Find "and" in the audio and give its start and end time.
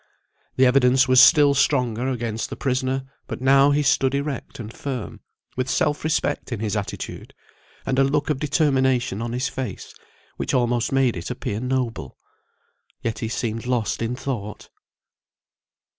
4.59-4.73, 7.85-7.99